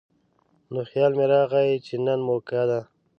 [0.71, 2.87] نو خيال مې راغے چې نن موقع ده ـ